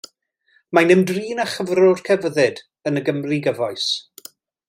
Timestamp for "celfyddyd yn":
2.09-2.99